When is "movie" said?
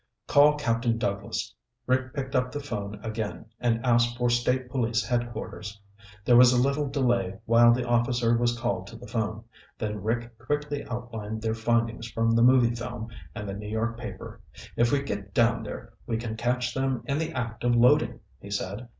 12.41-12.73